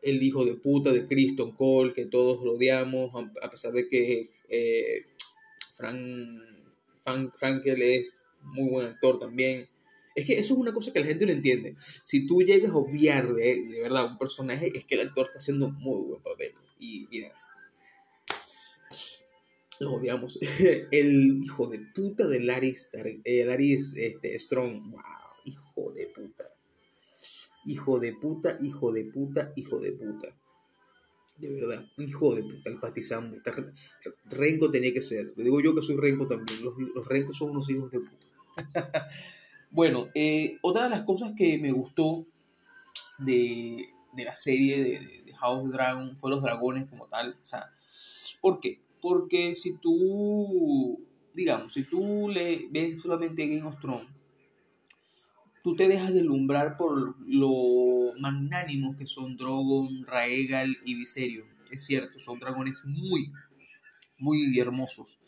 El 0.00 0.22
hijo 0.22 0.44
de 0.44 0.54
puta 0.54 0.92
de 0.92 1.06
Kristen 1.06 1.50
Cole, 1.52 1.92
que 1.92 2.06
todos 2.06 2.44
lo 2.44 2.52
odiamos, 2.52 3.10
a 3.42 3.50
pesar 3.50 3.72
de 3.72 3.88
que 3.88 4.28
eh, 4.48 5.06
Frank, 5.74 6.40
Frank 6.98 7.34
Frankel 7.36 7.82
es 7.82 8.12
muy 8.42 8.68
buen 8.70 8.86
actor 8.86 9.18
también. 9.18 9.66
Es 10.18 10.26
que 10.26 10.32
eso 10.36 10.54
es 10.54 10.58
una 10.58 10.72
cosa 10.72 10.92
que 10.92 10.98
la 10.98 11.06
gente 11.06 11.26
no 11.26 11.30
entiende. 11.30 11.76
Si 11.78 12.26
tú 12.26 12.42
llegas 12.42 12.72
a 12.72 12.76
odiar 12.76 13.32
de, 13.34 13.62
de 13.68 13.80
verdad 13.80 14.04
un 14.04 14.18
personaje, 14.18 14.76
es 14.76 14.84
que 14.84 14.96
el 14.96 15.02
actor 15.02 15.26
está 15.26 15.38
haciendo 15.38 15.70
muy 15.70 16.08
buen 16.08 16.20
papel. 16.20 16.54
Y 16.80 17.06
mira, 17.08 17.32
lo 19.78 19.92
odiamos. 19.92 20.40
el 20.90 21.40
hijo 21.44 21.68
de 21.68 21.78
puta 21.94 22.26
de 22.26 22.40
Laris, 22.40 22.90
eh, 22.94 23.44
Laris 23.44 23.96
este, 23.96 24.36
Strong. 24.36 24.90
Wow, 24.90 25.02
hijo 25.44 25.92
de 25.92 26.08
puta. 26.08 26.52
Hijo 27.64 28.00
de 28.00 28.12
puta, 28.14 28.58
hijo 28.60 28.92
de 28.92 29.04
puta, 29.04 29.52
hijo 29.54 29.78
de 29.78 29.92
puta. 29.92 30.36
De 31.36 31.48
verdad, 31.48 31.86
hijo 31.98 32.34
de 32.34 32.42
puta, 32.42 32.70
el 32.70 32.80
patizambo. 32.80 33.36
Renko 34.24 34.68
tenía 34.68 34.92
que 34.92 35.00
ser. 35.00 35.32
Le 35.36 35.44
digo 35.44 35.60
yo 35.60 35.76
que 35.76 35.82
soy 35.82 35.96
Renko 35.96 36.26
también. 36.26 36.64
Los, 36.64 36.74
los 36.92 37.06
Rencos 37.06 37.36
son 37.36 37.50
unos 37.50 37.70
hijos 37.70 37.88
de 37.92 38.00
puta. 38.00 39.08
bueno, 39.70 40.08
eh, 40.14 40.58
otra 40.62 40.84
de 40.84 40.90
las 40.90 41.02
cosas 41.02 41.32
que 41.36 41.58
me 41.58 41.72
gustó 41.72 42.26
de, 43.18 43.88
de 44.12 44.24
la 44.24 44.36
serie 44.36 44.82
de, 44.82 45.18
House 45.38 45.66
of 45.66 45.72
Dragon 45.72 46.16
fue 46.16 46.30
los 46.30 46.42
dragones 46.42 46.88
como 46.88 47.06
tal. 47.06 47.38
O 47.42 47.46
sea, 47.46 47.70
¿por 48.40 48.58
qué? 48.58 48.80
Porque 49.00 49.54
si 49.54 49.74
tú, 49.78 51.00
digamos, 51.32 51.72
si 51.72 51.84
tú 51.84 52.28
le 52.28 52.66
ves 52.70 53.00
solamente 53.00 53.46
Game 53.46 53.62
of 53.62 53.78
Thrones, 53.78 54.08
tú 55.62 55.76
te 55.76 55.86
dejas 55.86 56.12
deslumbrar 56.12 56.76
por 56.76 57.14
lo 57.24 58.14
magnánimos 58.18 58.96
que 58.96 59.06
son 59.06 59.36
Drogon, 59.36 60.04
Raegal 60.06 60.76
y 60.84 60.94
Viserion. 60.96 61.46
Es 61.70 61.84
cierto, 61.84 62.18
son 62.18 62.38
dragones 62.40 62.82
muy, 62.84 63.30
muy 64.18 64.58
hermosos. 64.58 65.18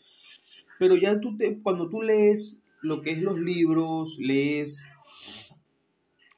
Pero 0.77 0.95
ya 0.95 1.19
tú 1.21 1.37
te, 1.37 1.61
cuando 1.61 1.87
tú 1.89 2.01
lees 2.01 2.60
lo 2.81 3.01
que 3.01 3.11
es 3.11 3.21
los 3.21 3.39
libros, 3.39 4.17
lees 4.19 4.85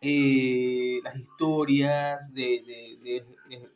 eh, 0.01 0.99
las 1.03 1.17
historias 1.17 2.33
de, 2.33 2.61
de, 2.65 3.23
de, 3.49 3.69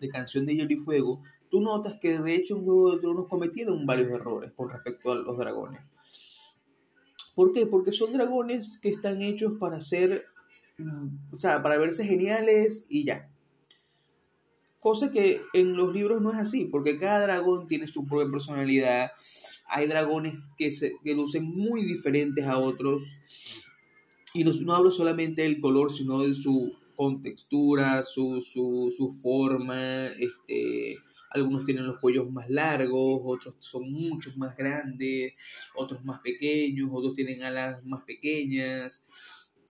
de, 0.00 0.08
Canción 0.08 0.44
de 0.44 0.56
Hielo 0.56 0.72
y 0.72 0.76
Fuego, 0.76 1.22
tú 1.48 1.60
notas 1.60 1.98
que 2.00 2.18
de 2.18 2.34
hecho 2.34 2.56
en 2.56 2.64
Juego 2.64 2.92
de 2.92 3.00
Tronos 3.00 3.28
cometieron 3.28 3.86
varios 3.86 4.10
errores 4.10 4.52
con 4.56 4.70
respecto 4.70 5.12
a 5.12 5.14
los 5.14 5.38
dragones. 5.38 5.82
¿Por 7.36 7.52
qué? 7.52 7.66
Porque 7.66 7.92
son 7.92 8.12
dragones 8.12 8.80
que 8.80 8.88
están 8.88 9.22
hechos 9.22 9.52
para 9.60 9.80
ser, 9.80 10.26
mm, 10.78 11.32
o 11.32 11.38
sea, 11.38 11.62
para 11.62 11.78
verse 11.78 12.04
geniales 12.04 12.86
y 12.88 13.04
ya. 13.04 13.29
Cosa 14.80 15.12
que 15.12 15.42
en 15.52 15.76
los 15.76 15.92
libros 15.92 16.22
no 16.22 16.30
es 16.30 16.38
así, 16.38 16.64
porque 16.64 16.98
cada 16.98 17.20
dragón 17.20 17.66
tiene 17.66 17.86
su 17.86 18.06
propia 18.06 18.30
personalidad. 18.30 19.12
Hay 19.68 19.86
dragones 19.86 20.50
que, 20.56 20.70
se, 20.70 20.96
que 21.04 21.14
lucen 21.14 21.44
muy 21.44 21.84
diferentes 21.84 22.46
a 22.46 22.58
otros. 22.58 23.02
Y 24.32 24.44
no, 24.44 24.52
no 24.64 24.74
hablo 24.74 24.90
solamente 24.90 25.42
del 25.42 25.60
color, 25.60 25.92
sino 25.92 26.22
de 26.22 26.34
su 26.34 26.72
contextura, 26.96 28.02
su, 28.02 28.40
su, 28.42 28.92
su 28.94 29.12
forma, 29.22 30.06
este, 30.08 30.98
algunos 31.30 31.64
tienen 31.64 31.86
los 31.86 31.98
cuellos 31.98 32.30
más 32.30 32.50
largos, 32.50 33.22
otros 33.24 33.54
son 33.60 33.90
muchos 33.90 34.36
más 34.36 34.56
grandes, 34.56 35.32
otros 35.74 36.04
más 36.04 36.20
pequeños, 36.20 36.90
otros 36.92 37.14
tienen 37.14 37.42
alas 37.42 37.84
más 37.84 38.02
pequeñas. 38.04 39.06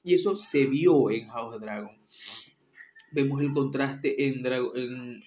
Y 0.03 0.15
eso 0.15 0.35
se 0.35 0.67
vio 0.67 1.11
en 1.11 1.29
House 1.29 1.55
of 1.55 1.61
Dragon. 1.61 1.97
Vemos 3.13 3.43
el 3.43 3.53
contraste 3.53 4.29
en, 4.29 4.45
en 4.47 5.25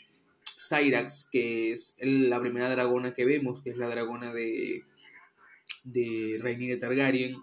Cyrax, 0.57 1.29
que 1.31 1.73
es 1.73 1.97
la 2.01 2.39
primera 2.39 2.69
dragona 2.69 3.13
que 3.13 3.25
vemos, 3.25 3.61
que 3.61 3.71
es 3.71 3.77
la 3.77 3.87
dragona 3.87 4.31
de, 4.33 4.83
de 5.83 6.39
Rhaenyra 6.41 6.79
Targaryen, 6.79 7.35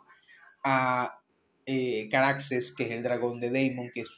a 0.65 1.21
eh, 1.67 2.09
Caraxes, 2.11 2.73
que 2.73 2.85
es 2.85 2.91
el 2.91 3.03
dragón 3.03 3.41
de 3.41 3.51
Daemon, 3.51 3.91
que 3.93 4.01
es 4.03 4.11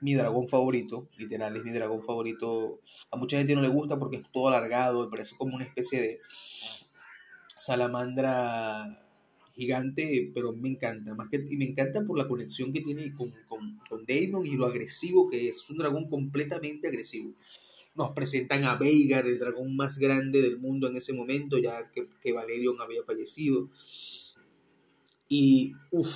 mi 0.00 0.14
dragón 0.14 0.48
favorito, 0.48 1.08
literal, 1.16 1.56
es 1.56 1.64
mi 1.64 1.72
dragón 1.72 2.04
favorito. 2.04 2.80
A 3.10 3.16
mucha 3.16 3.38
gente 3.38 3.54
no 3.54 3.62
le 3.62 3.68
gusta 3.68 3.98
porque 3.98 4.18
es 4.18 4.32
todo 4.32 4.48
alargado, 4.48 5.10
parece 5.10 5.36
como 5.36 5.56
una 5.56 5.64
especie 5.64 6.00
de 6.00 6.20
salamandra 7.56 9.07
gigante, 9.58 10.30
pero 10.32 10.52
me 10.52 10.68
encanta, 10.68 11.16
más 11.16 11.28
que, 11.28 11.44
y 11.48 11.56
me 11.56 11.64
encanta 11.64 12.06
por 12.06 12.16
la 12.16 12.28
conexión 12.28 12.72
que 12.72 12.80
tiene 12.80 13.12
con, 13.12 13.34
con, 13.48 13.80
con 13.88 14.04
y 14.08 14.56
lo 14.56 14.66
agresivo 14.66 15.28
que 15.28 15.48
es, 15.48 15.56
es 15.56 15.70
un 15.70 15.78
dragón 15.78 16.08
completamente 16.08 16.86
agresivo. 16.86 17.34
Nos 17.96 18.12
presentan 18.12 18.62
a 18.62 18.76
Veigar, 18.76 19.26
el 19.26 19.40
dragón 19.40 19.74
más 19.74 19.98
grande 19.98 20.40
del 20.42 20.58
mundo 20.58 20.86
en 20.86 20.94
ese 20.94 21.12
momento, 21.12 21.58
ya 21.58 21.90
que, 21.90 22.06
que 22.20 22.32
Valerion 22.32 22.80
había 22.80 23.02
fallecido. 23.02 23.68
Y, 25.28 25.72
uff, 25.90 26.14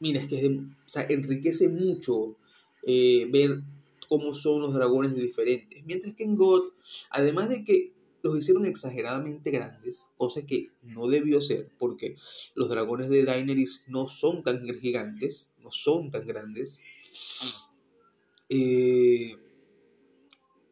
mira, 0.00 0.22
es 0.22 0.28
que 0.28 0.60
sea, 0.86 1.06
enriquece 1.10 1.68
mucho 1.68 2.38
eh, 2.86 3.28
ver 3.30 3.60
cómo 4.08 4.32
son 4.32 4.62
los 4.62 4.72
dragones 4.72 5.14
diferentes. 5.14 5.84
Mientras 5.84 6.14
que 6.14 6.24
en 6.24 6.36
God, 6.36 6.72
además 7.10 7.50
de 7.50 7.62
que 7.62 7.92
los 8.24 8.38
hicieron 8.38 8.64
exageradamente 8.64 9.50
grandes, 9.50 10.06
cosa 10.16 10.46
que 10.46 10.70
no 10.82 11.08
debió 11.08 11.40
ser, 11.42 11.70
porque 11.78 12.16
los 12.54 12.70
dragones 12.70 13.10
de 13.10 13.24
Daenerys 13.24 13.84
no 13.86 14.08
son 14.08 14.42
tan 14.42 14.66
gigantes, 14.80 15.54
no 15.62 15.70
son 15.70 16.10
tan 16.10 16.26
grandes. 16.26 16.78
Eh, 18.48 19.36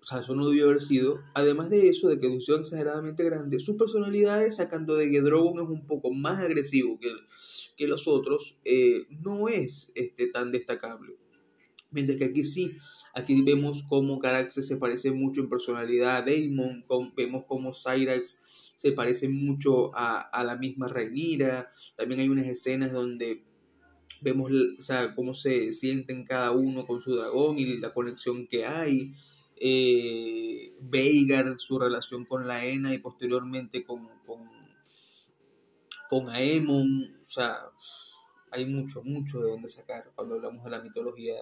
o 0.01 0.07
sea, 0.07 0.21
eso 0.21 0.35
no 0.35 0.49
debió 0.49 0.65
haber 0.65 0.81
sido. 0.81 1.21
Además 1.35 1.69
de 1.69 1.91
eso, 1.91 2.09
de 2.09 2.19
que 2.19 2.27
los 2.29 2.39
hicieron 2.39 2.63
exageradamente 2.63 3.23
grandes, 3.23 3.65
sus 3.65 3.77
personalidades, 3.77 4.57
sacando 4.57 4.97
de 4.97 5.11
que 5.11 5.21
Drogon 5.21 5.63
es 5.63 5.71
un 5.71 5.87
poco 5.87 6.11
más 6.11 6.41
agresivo 6.41 6.99
que, 6.99 7.13
que 7.77 7.87
los 7.87 8.09
otros, 8.09 8.59
eh, 8.65 9.07
no 9.11 9.49
es 9.49 9.93
este, 9.95 10.27
tan 10.27 10.51
destacable. 10.51 11.17
Mientras 11.91 12.17
que 12.17 12.25
aquí 12.25 12.45
sí, 12.45 12.79
aquí 13.15 13.43
vemos 13.43 13.85
cómo 13.89 14.19
Caraxes 14.19 14.67
se 14.67 14.77
parece 14.77 15.13
mucho 15.13 15.41
en 15.41 15.49
personalidad 15.49 16.17
a 16.17 16.23
Daemon, 16.23 16.85
vemos 17.17 17.45
cómo 17.47 17.73
Cyrax 17.73 18.73
se 18.77 18.93
parece 18.93 19.29
mucho 19.29 19.91
a, 19.95 20.43
la 20.45 20.57
misma 20.57 20.89
Rhaenyra, 20.89 21.71
también 21.97 22.21
hay 22.21 22.29
unas 22.29 22.47
escenas 22.47 22.93
donde 22.93 23.45
vemos 24.21 24.53
o 24.53 25.15
cómo 25.15 25.35
se 25.35 25.73
sienten 25.73 26.25
cada 26.25 26.53
uno 26.53 26.87
con 26.87 27.01
su 27.01 27.15
dragón 27.15 27.59
y 27.59 27.79
la 27.79 27.93
conexión 27.93 28.47
que 28.47 28.65
hay. 28.67 29.13
Eh, 29.57 30.75
Veigar, 30.81 31.55
su 31.59 31.79
relación 31.79 32.25
con 32.25 32.49
la 32.49 32.65
Ena 32.67 32.95
y 32.95 32.99
posteriormente 32.99 33.85
con, 33.85 34.09
con, 34.27 34.49
con 36.09 36.29
Aemon, 36.29 37.17
o 37.21 37.25
sea, 37.25 37.59
hay 38.51 38.67
mucho, 38.67 39.03
mucho 39.05 39.41
de 39.41 39.51
dónde 39.51 39.69
sacar 39.69 40.11
cuando 40.15 40.35
hablamos 40.35 40.65
de 40.65 40.71
la 40.71 40.83
mitología 40.83 41.35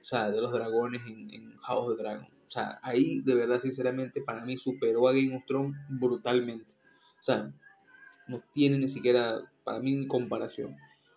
o 0.00 0.04
sea, 0.04 0.30
de 0.30 0.40
los 0.40 0.52
dragones 0.52 1.02
en, 1.06 1.56
House 1.58 1.92
of 1.92 1.98
Dragon. 1.98 2.24
O 2.24 2.50
sea, 2.50 2.78
ahí 2.82 3.20
de 3.20 3.34
verdad, 3.34 3.60
sinceramente, 3.60 4.22
para 4.22 4.44
mí 4.44 4.56
superó 4.56 5.08
a 5.08 5.12
Game 5.12 5.36
of 5.36 5.44
Thrones 5.46 5.76
brutalmente. 5.88 6.74
O 7.20 7.22
sea, 7.22 7.52
no 8.26 8.42
tiene 8.52 8.78
ni 8.78 8.88
siquiera, 8.88 9.40
para 9.64 9.80
mí, 9.80 10.06
comparación. 10.06 10.76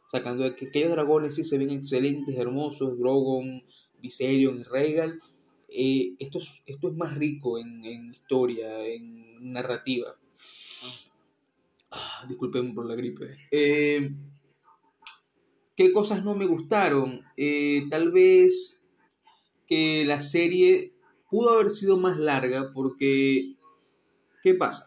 Sacando 0.10 0.44
de 0.44 0.56
que 0.56 0.68
aquellos 0.68 0.92
dragones 0.92 1.36
sí 1.36 1.44
se 1.44 1.58
ven 1.58 1.70
excelentes, 1.70 2.38
hermosos, 2.38 3.00
Drogon, 3.00 3.64
Viserion 4.02 4.60
y 4.60 4.64
Rhaegal. 4.64 5.22
Eh, 5.70 6.16
esto, 6.20 6.40
es, 6.40 6.62
esto 6.66 6.90
es 6.90 6.96
más 6.96 7.16
rico 7.16 7.58
en, 7.58 8.12
historia, 8.12 8.86
en 8.86 9.54
narrativa. 9.54 10.18
Ah, 11.92 12.26
disculpen 12.28 12.74
por 12.74 12.86
la 12.86 12.96
gripe. 12.96 13.38
Eh, 13.52 14.12
¿Qué 15.82 15.92
cosas 15.92 16.24
no 16.24 16.36
me 16.36 16.46
gustaron? 16.46 17.26
Eh, 17.38 17.88
tal 17.90 18.12
vez 18.12 18.78
que 19.66 20.06
la 20.06 20.22
serie 20.22 20.94
pudo 21.28 21.56
haber 21.56 21.72
sido 21.72 21.98
más 21.98 22.20
larga 22.20 22.72
porque, 22.72 23.56
¿qué 24.44 24.54
pasa? 24.54 24.86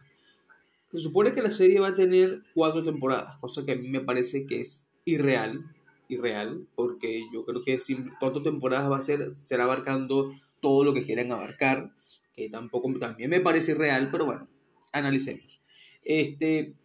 Se 0.93 1.01
supone 1.01 1.33
que 1.33 1.43
la 1.43 1.51
serie 1.51 1.81
va 1.81 1.89
a 1.89 1.95
tener 1.97 2.45
cuatro 2.55 2.85
temporadas, 2.85 3.41
cosa 3.41 3.65
que 3.65 3.73
a 3.73 3.77
mí 3.77 3.89
me 3.89 4.03
parece 4.03 4.47
que 4.47 4.61
es 4.61 4.93
irreal, 5.05 5.65
irreal, 6.07 6.69
porque 6.77 7.25
yo 7.33 7.45
creo 7.45 7.65
que 7.65 7.77
cuatro 8.21 8.43
temporadas 8.43 8.89
va 8.89 8.99
a 8.99 9.05
ser, 9.05 9.35
será 9.43 9.65
abarcando 9.65 10.33
todo 10.61 10.85
lo 10.85 10.95
que 10.95 11.05
quieran 11.05 11.33
abarcar, 11.33 11.93
que 12.33 12.49
tampoco 12.49 12.97
también 13.01 13.31
me 13.31 13.41
parece 13.41 13.73
irreal, 13.73 14.11
pero 14.13 14.27
bueno, 14.27 14.47
analicemos. 14.93 15.61
Este, 16.05 16.77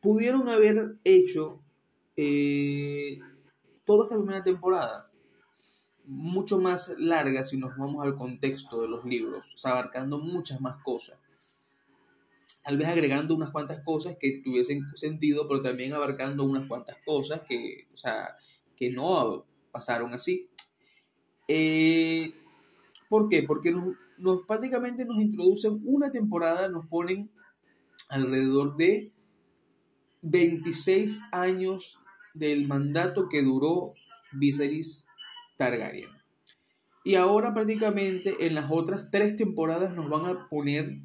pudieron 0.00 0.48
haber 0.48 0.96
hecho 1.04 1.62
eh, 2.16 3.18
toda 3.84 4.04
esta 4.04 4.16
primera 4.16 4.42
temporada 4.42 5.10
mucho 6.10 6.58
más 6.58 6.94
larga 6.98 7.44
si 7.44 7.56
nos 7.56 7.76
vamos 7.76 8.04
al 8.04 8.16
contexto 8.16 8.82
de 8.82 8.88
los 8.88 9.04
libros, 9.04 9.54
abarcando 9.64 10.18
muchas 10.18 10.60
más 10.60 10.82
cosas. 10.82 11.18
Tal 12.64 12.76
vez 12.76 12.88
agregando 12.88 13.34
unas 13.34 13.50
cuantas 13.50 13.80
cosas 13.84 14.16
que 14.18 14.42
tuviesen 14.44 14.84
sentido, 14.94 15.46
pero 15.48 15.62
también 15.62 15.92
abarcando 15.92 16.44
unas 16.44 16.66
cuantas 16.66 16.96
cosas 17.06 17.42
que, 17.42 17.86
o 17.94 17.96
sea, 17.96 18.36
que 18.76 18.90
no 18.90 19.46
pasaron 19.70 20.12
así. 20.12 20.50
Eh, 21.46 22.34
¿Por 23.08 23.28
qué? 23.28 23.44
Porque 23.44 23.70
nos, 23.70 23.94
nos, 24.18 24.40
prácticamente 24.46 25.04
nos 25.04 25.20
introducen 25.20 25.80
una 25.84 26.10
temporada, 26.10 26.68
nos 26.68 26.86
ponen 26.86 27.30
alrededor 28.08 28.76
de 28.76 29.12
26 30.22 31.20
años 31.30 31.99
del 32.34 32.66
mandato 32.66 33.28
que 33.28 33.42
duró 33.42 33.92
Viserys 34.32 35.06
Targaryen. 35.56 36.10
Y 37.04 37.14
ahora 37.14 37.54
prácticamente 37.54 38.46
en 38.46 38.54
las 38.54 38.70
otras 38.70 39.10
tres 39.10 39.36
temporadas 39.36 39.94
nos 39.94 40.08
van 40.08 40.26
a 40.26 40.48
poner, 40.48 40.98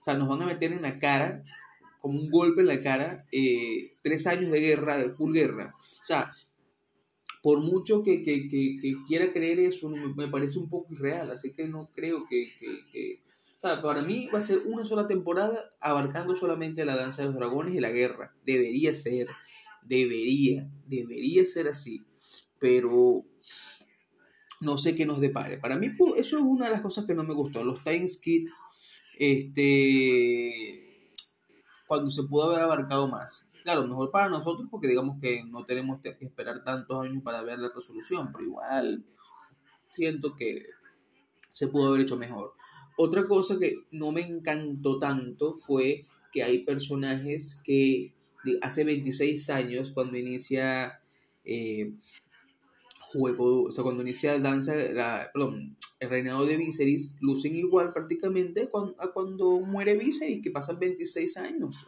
o 0.00 0.04
sea, 0.04 0.14
nos 0.14 0.28
van 0.28 0.42
a 0.42 0.46
meter 0.46 0.72
en 0.72 0.82
la 0.82 0.98
cara, 0.98 1.42
como 2.00 2.20
un 2.20 2.30
golpe 2.30 2.60
en 2.60 2.68
la 2.68 2.80
cara, 2.80 3.26
eh, 3.32 3.90
tres 4.02 4.26
años 4.26 4.50
de 4.50 4.60
guerra, 4.60 4.98
de 4.98 5.10
full 5.10 5.32
guerra. 5.32 5.74
O 5.78 6.04
sea, 6.04 6.32
por 7.46 7.60
mucho 7.60 8.02
que, 8.02 8.22
quiera 9.06 9.32
creer 9.32 9.60
eso, 9.60 9.88
me, 9.88 10.26
parece 10.28 10.58
un 10.58 10.68
poco 10.68 10.92
irreal, 10.92 11.30
así 11.30 11.52
que 11.52 11.68
no 11.68 11.88
creo 11.94 12.24
que, 12.28 13.20
O 13.56 13.60
sea, 13.60 13.80
para 13.80 14.02
mí 14.02 14.28
va 14.34 14.38
a 14.38 14.42
ser 14.42 14.62
una 14.66 14.84
sola 14.84 15.06
temporada 15.06 15.68
abarcando 15.80 16.34
solamente 16.34 16.84
la 16.84 16.96
danza 16.96 17.22
de 17.22 17.28
los 17.28 17.36
dragones 17.36 17.74
y 17.74 17.80
la 17.80 17.90
guerra. 17.90 18.34
Debería 18.44 18.94
ser, 18.94 19.28
debería, 19.86 20.70
debería 20.86 21.44
ser 21.46 21.68
así. 21.68 22.04
Pero 22.58 23.24
no 24.60 24.78
sé 24.78 24.96
qué 24.96 25.06
nos 25.06 25.20
depare. 25.20 25.58
Para 25.58 25.76
mí 25.76 25.88
eso 26.16 26.36
es 26.36 26.42
una 26.42 26.66
de 26.66 26.72
las 26.72 26.80
cosas 26.80 27.06
que 27.06 27.14
no 27.14 27.24
me 27.24 27.34
gustó. 27.34 27.62
Los 27.64 27.82
Time 27.84 28.08
Skid, 28.08 28.48
este, 29.18 31.12
cuando 31.86 32.10
se 32.10 32.24
pudo 32.24 32.44
haber 32.44 32.60
abarcado 32.60 33.08
más. 33.08 33.50
Claro, 33.62 33.86
mejor 33.86 34.10
para 34.12 34.28
nosotros 34.28 34.68
porque 34.70 34.88
digamos 34.88 35.18
que 35.20 35.44
no 35.44 35.64
tenemos 35.64 36.00
que 36.00 36.16
esperar 36.20 36.62
tantos 36.62 37.02
años 37.02 37.22
para 37.22 37.42
ver 37.42 37.58
la 37.58 37.70
resolución, 37.74 38.30
pero 38.32 38.44
igual 38.44 39.04
siento 39.88 40.36
que 40.36 40.62
se 41.52 41.68
pudo 41.68 41.88
haber 41.88 42.02
hecho 42.02 42.16
mejor. 42.16 42.54
Otra 42.96 43.26
cosa 43.26 43.58
que 43.58 43.74
no 43.90 44.12
me 44.12 44.22
encantó 44.22 44.98
tanto 44.98 45.54
fue 45.56 46.06
que 46.32 46.42
hay 46.42 46.64
personajes 46.64 47.60
que 47.64 48.15
hace 48.62 48.84
26 48.84 49.50
años, 49.50 49.90
cuando 49.90 50.16
inicia 50.16 51.00
eh, 51.44 51.92
juego, 53.12 53.64
o 53.64 53.72
sea, 53.72 53.84
cuando 53.84 54.02
inicia 54.02 54.38
danza, 54.38 54.74
perdón, 55.32 55.76
el 56.00 56.10
reinado 56.10 56.44
de 56.44 56.56
Viserys, 56.56 57.16
lucen 57.20 57.56
igual 57.56 57.92
prácticamente 57.92 58.70
a 58.98 59.08
cuando 59.08 59.60
muere 59.60 59.96
Viserys, 59.96 60.42
que 60.42 60.50
pasan 60.50 60.78
26 60.78 61.36
años. 61.38 61.86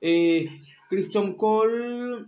Eh, 0.00 0.60
Christian 0.90 1.34
Cole 1.34 2.26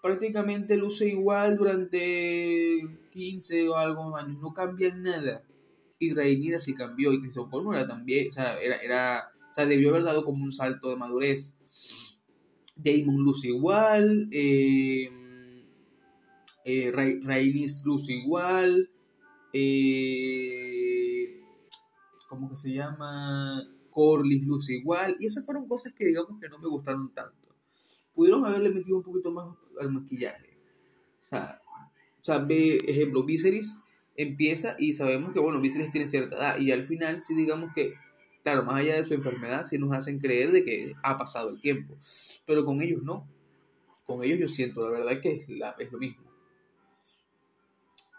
prácticamente 0.00 0.76
luce 0.76 1.08
igual 1.08 1.56
durante 1.56 2.80
15 3.10 3.68
o 3.68 3.76
algo 3.76 4.16
años, 4.16 4.40
no 4.40 4.54
cambia 4.54 4.94
nada. 4.94 5.42
Y 5.98 6.14
Rhaenyra 6.14 6.60
sí 6.60 6.74
cambió, 6.74 7.12
y 7.12 7.20
Christian 7.20 7.50
Cole 7.50 7.64
no 7.64 7.74
era 7.74 7.86
también, 7.86 8.28
o 8.28 8.30
sea, 8.30 8.58
era, 8.58 9.30
o 9.50 9.52
sea, 9.52 9.66
debió 9.66 9.90
haber 9.90 10.04
dado 10.04 10.24
como 10.24 10.44
un 10.44 10.52
salto 10.52 10.90
de 10.90 10.96
madurez. 10.96 11.54
Damon 12.76 13.22
luce 13.22 13.48
igual, 13.48 14.28
eh, 14.30 15.10
eh, 16.64 16.92
Rainis 16.92 17.82
luce 17.84 18.12
igual, 18.12 18.90
eh, 19.52 21.40
¿cómo 22.28 22.50
que 22.50 22.56
se 22.56 22.72
llama? 22.72 23.62
Corlys 23.90 24.44
luce 24.44 24.74
igual, 24.74 25.16
y 25.18 25.26
esas 25.26 25.46
fueron 25.46 25.66
cosas 25.66 25.94
que 25.94 26.04
digamos 26.04 26.38
que 26.38 26.48
no 26.50 26.58
me 26.58 26.68
gustaron 26.68 27.14
tanto. 27.14 27.56
Pudieron 28.14 28.44
haberle 28.44 28.68
metido 28.68 28.98
un 28.98 29.02
poquito 29.02 29.32
más 29.32 29.46
al 29.80 29.90
maquillaje. 29.90 30.58
O 31.22 31.24
sea, 31.24 31.62
o 32.20 32.24
sea 32.24 32.38
ve, 32.38 32.78
ejemplo, 32.86 33.24
Viserys 33.24 33.80
empieza 34.16 34.76
y 34.78 34.92
sabemos 34.92 35.32
que, 35.32 35.40
bueno, 35.40 35.60
Viserys 35.60 35.90
tiene 35.90 36.10
cierta 36.10 36.36
edad, 36.36 36.58
y 36.58 36.72
al 36.72 36.84
final 36.84 37.22
sí 37.22 37.34
digamos 37.34 37.72
que, 37.74 37.94
claro, 38.46 38.62
más 38.62 38.76
allá 38.76 38.94
de 38.94 39.04
su 39.04 39.12
enfermedad, 39.12 39.64
sí 39.64 39.76
nos 39.76 39.90
hacen 39.90 40.20
creer 40.20 40.52
de 40.52 40.64
que 40.64 40.94
ha 41.02 41.18
pasado 41.18 41.48
el 41.48 41.58
tiempo, 41.58 41.96
pero 42.44 42.64
con 42.64 42.80
ellos 42.80 43.02
no. 43.02 43.28
Con 44.04 44.22
ellos 44.22 44.38
yo 44.38 44.46
siento, 44.46 44.84
la 44.84 45.00
verdad 45.00 45.20
que 45.20 45.32
es, 45.32 45.48
lo 45.90 45.98
mismo 45.98 46.22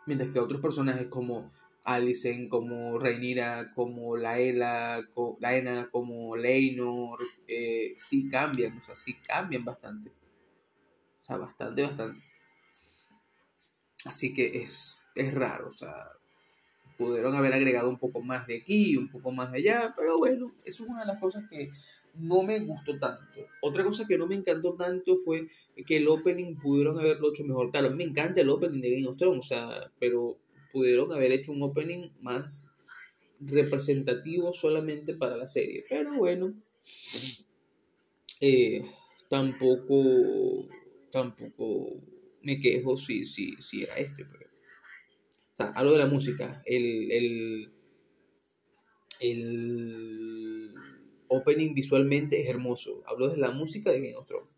mientras 0.05 0.29
que 0.29 0.39
otros 0.39 0.59
personajes 0.59 1.07
como 1.07 1.49
Alicent, 1.85 2.49
como 2.49 2.99
Rhaenyra, 2.99 3.73
como 3.73 4.17
Laela, 4.17 5.01
Laena, 5.39 5.89
como 5.91 6.35
Leinor, 6.35 7.19
eh, 7.47 7.93
sí 7.95 8.27
cambian, 8.27 8.77
o 8.79 8.81
sea, 8.81 8.97
sí 8.97 9.13
cambian 9.25 9.63
bastante. 9.63 10.09
O 10.09 11.23
sea, 11.23 11.37
bastante, 11.37 11.83
bastante. 11.83 12.21
Así 14.03 14.33
que 14.33 14.61
es, 14.61 14.99
es 15.15 15.33
raro, 15.33 15.69
o 15.69 15.71
sea, 15.71 16.11
pudieron 16.97 17.35
haber 17.35 17.53
agregado 17.53 17.89
un 17.89 17.99
poco 17.99 18.21
más 18.21 18.47
de 18.47 18.57
aquí, 18.57 18.97
un 18.97 19.09
poco 19.09 19.31
más 19.31 19.51
de 19.51 19.59
allá, 19.59 19.93
pero 19.95 20.17
bueno, 20.17 20.53
eso 20.65 20.83
es 20.83 20.89
una 20.89 21.01
de 21.01 21.07
las 21.07 21.19
cosas 21.19 21.43
que 21.49 21.69
no 22.15 22.43
me 22.43 22.59
gustó 22.59 22.97
tanto. 22.97 23.45
Otra 23.61 23.83
cosa 23.83 24.07
que 24.07 24.17
no 24.17 24.27
me 24.27 24.35
encantó 24.35 24.75
tanto 24.75 25.17
fue 25.17 25.47
que 25.85 25.97
el 25.97 26.07
opening 26.07 26.55
pudieron 26.55 26.97
haberlo 26.99 27.29
hecho 27.29 27.43
mejor. 27.43 27.71
Claro, 27.71 27.91
me 27.91 28.03
encanta 28.03 28.41
el 28.41 28.49
opening 28.49 28.81
de 28.81 28.91
Game 28.91 29.07
of 29.07 29.17
Thrones, 29.17 29.45
o 29.45 29.47
sea, 29.47 29.91
pero 29.99 30.37
pudieron 30.71 31.11
haber 31.13 31.31
hecho 31.31 31.51
un 31.51 31.61
opening 31.61 32.09
más 32.21 32.69
representativo 33.39 34.53
solamente 34.53 35.13
para 35.13 35.37
la 35.37 35.47
serie. 35.47 35.85
Pero 35.87 36.15
bueno, 36.15 36.53
eh, 38.41 38.81
tampoco, 39.29 40.67
tampoco 41.11 41.89
me 42.41 42.59
quejo 42.59 42.97
si, 42.97 43.25
si, 43.25 43.55
si 43.61 43.83
era 43.83 43.95
este. 43.97 44.25
Pero. 44.25 44.47
Hablo 45.59 45.93
de 45.93 45.97
la 45.97 46.05
música, 46.05 46.61
el, 46.65 47.11
el, 47.11 47.71
el 49.19 50.73
opening 51.27 51.73
visualmente 51.73 52.41
es 52.41 52.49
hermoso. 52.49 53.03
Hablo 53.07 53.29
de 53.29 53.37
la 53.37 53.51
música 53.51 53.91
de 53.91 54.01
Game 54.01 54.15
of 54.15 54.25
Thrones. 54.25 54.55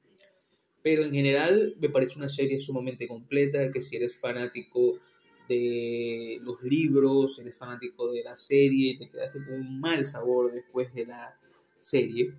Pero 0.82 1.04
en 1.04 1.14
general 1.14 1.76
me 1.80 1.90
parece 1.90 2.18
una 2.18 2.30
serie 2.30 2.60
sumamente 2.60 3.08
completa, 3.08 3.72
que 3.72 3.82
si 3.82 3.96
eres 3.96 4.16
fanático 4.16 5.00
de 5.48 6.40
los 6.42 6.62
libros, 6.62 7.40
eres 7.40 7.58
fanático 7.58 8.12
de 8.12 8.24
la 8.24 8.36
serie, 8.36 8.98
te 8.98 9.10
quedaste 9.10 9.44
con 9.44 9.56
un 9.56 9.80
mal 9.80 10.06
sabor 10.06 10.52
después 10.52 10.94
de 10.94 11.06
la 11.06 11.38
serie 11.80 12.34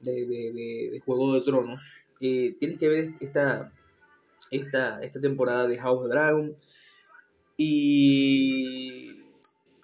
de, 0.00 0.26
de, 0.26 1.00
Juego 1.04 1.34
de 1.34 1.40
Tronos, 1.42 1.82
eh, 2.20 2.56
tienes 2.58 2.78
que 2.78 2.88
ver 2.88 3.14
esta, 3.20 3.72
esta, 4.50 5.00
esta 5.02 5.20
temporada 5.20 5.66
de 5.66 5.78
House 5.78 6.04
of 6.04 6.10
Dragon. 6.10 6.56
Y 7.56 9.06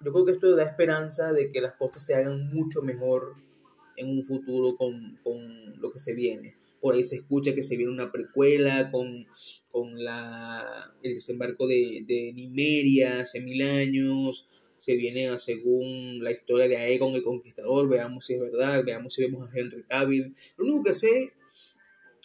yo 0.03 0.11
creo 0.11 0.25
que 0.25 0.31
esto 0.33 0.55
da 0.55 0.63
esperanza 0.63 1.33
de 1.33 1.51
que 1.51 1.61
las 1.61 1.75
cosas 1.75 2.05
se 2.05 2.15
hagan 2.15 2.49
mucho 2.53 2.81
mejor 2.81 3.35
en 3.97 4.09
un 4.09 4.23
futuro 4.23 4.75
con, 4.75 5.19
con 5.23 5.79
lo 5.79 5.91
que 5.91 5.99
se 5.99 6.13
viene. 6.13 6.55
por 6.81 6.95
ahí 6.95 7.03
se 7.03 7.15
escucha 7.15 7.55
que 7.55 7.63
se 7.63 7.77
viene 7.77 7.93
una 7.93 8.11
precuela 8.11 8.91
con, 8.91 9.25
con 9.71 10.03
la, 10.03 10.93
el 11.01 11.13
desembarco 11.13 11.65
de, 11.65 12.03
de 12.05 12.33
Nimeria 12.33 13.21
hace 13.21 13.39
mil 13.39 13.61
años, 13.61 14.47
se 14.75 14.95
viene 14.97 15.39
según 15.39 16.21
la 16.21 16.31
historia 16.31 16.67
de 16.67 16.75
Aegon 16.75 17.15
el 17.15 17.23
Conquistador, 17.23 17.87
veamos 17.87 18.25
si 18.25 18.33
es 18.33 18.41
verdad, 18.41 18.83
veamos 18.85 19.13
si 19.13 19.21
vemos 19.21 19.47
a 19.47 19.57
Henry 19.57 19.83
Cavill. 19.83 20.33
Lo 20.57 20.65
único 20.65 20.83
que 20.83 20.93
sé 20.93 21.33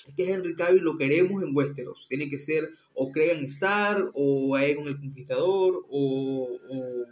es 0.09 0.15
que 0.17 0.29
Henry 0.29 0.57
Cavill 0.57 0.83
lo 0.83 0.99
queremos 0.99 1.41
en 1.45 1.55
Westeros, 1.55 2.07
tiene 2.09 2.29
que 2.29 2.41
ser 2.41 2.71
o 3.01 3.13
Cregan 3.13 3.45
Star, 3.45 4.11
o 4.13 4.57
Aegon 4.57 4.89
el 4.89 4.99
Conquistador, 4.99 5.87
o, 5.89 6.59
o 6.69 7.07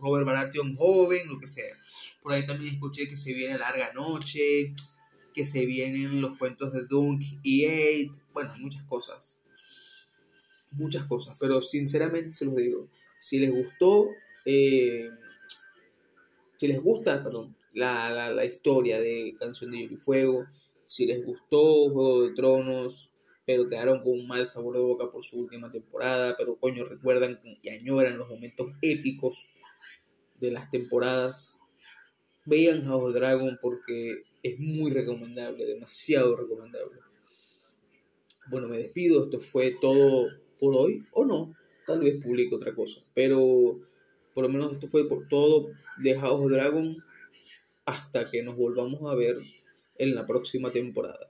Robert 0.00 0.26
Baratheon 0.26 0.74
joven, 0.74 1.28
lo 1.28 1.38
que 1.38 1.46
sea. 1.46 1.76
Por 2.20 2.32
ahí 2.32 2.44
también 2.44 2.74
escuché 2.74 3.08
que 3.08 3.14
se 3.14 3.32
viene 3.32 3.56
Larga 3.56 3.92
Noche, 3.92 4.74
que 5.32 5.44
se 5.44 5.66
vienen 5.66 6.20
los 6.20 6.36
cuentos 6.36 6.72
de 6.72 6.84
Dunk 6.84 7.22
y 7.44 7.64
Eight, 7.64 8.12
bueno, 8.32 8.52
muchas 8.58 8.82
cosas. 8.88 9.38
Muchas 10.72 11.04
cosas, 11.04 11.36
pero 11.38 11.62
sinceramente 11.62 12.30
se 12.30 12.44
los 12.44 12.56
digo, 12.56 12.88
si 13.18 13.38
les 13.38 13.52
gustó, 13.52 14.08
eh, 14.44 15.10
si 16.56 16.66
les 16.66 16.80
gusta, 16.80 17.22
perdón, 17.22 17.56
la, 17.72 18.10
la, 18.10 18.32
la, 18.32 18.44
historia 18.44 19.00
de 19.00 19.36
Canción 19.38 19.70
de 19.70 19.78
Hielo 19.78 19.94
y 19.94 19.96
Fuego, 19.96 20.42
si 20.84 21.06
les 21.06 21.24
gustó 21.24 21.90
Juego 21.90 22.22
de 22.22 22.34
Tronos, 22.34 23.09
pero 23.50 23.68
quedaron 23.68 24.00
con 24.04 24.12
un 24.12 24.28
mal 24.28 24.46
sabor 24.46 24.76
de 24.76 24.80
boca 24.80 25.10
por 25.10 25.24
su 25.24 25.40
última 25.40 25.68
temporada, 25.68 26.36
pero 26.38 26.56
coño, 26.56 26.84
recuerdan 26.84 27.40
y 27.42 27.68
añoran 27.68 28.16
los 28.16 28.28
momentos 28.28 28.70
épicos 28.80 29.50
de 30.38 30.52
las 30.52 30.70
temporadas, 30.70 31.58
vean 32.46 32.84
House 32.84 33.06
of 33.06 33.12
Dragon 33.12 33.58
porque 33.60 34.22
es 34.44 34.60
muy 34.60 34.92
recomendable, 34.92 35.66
demasiado 35.66 36.36
recomendable. 36.36 37.00
Bueno, 38.48 38.68
me 38.68 38.78
despido, 38.78 39.24
esto 39.24 39.40
fue 39.40 39.76
todo 39.80 40.28
por 40.60 40.76
hoy, 40.76 41.04
o 41.10 41.24
no, 41.24 41.52
tal 41.88 41.98
vez 41.98 42.22
publique 42.22 42.54
otra 42.54 42.72
cosa, 42.72 43.00
pero 43.14 43.80
por 44.32 44.44
lo 44.44 44.48
menos 44.48 44.70
esto 44.70 44.86
fue 44.86 45.08
por 45.08 45.26
todo 45.26 45.70
de 45.98 46.16
House 46.16 46.44
of 46.44 46.52
Dragon 46.52 46.96
hasta 47.84 48.30
que 48.30 48.44
nos 48.44 48.54
volvamos 48.54 49.10
a 49.10 49.16
ver 49.16 49.38
en 49.98 50.14
la 50.14 50.24
próxima 50.24 50.70
temporada. 50.70 51.28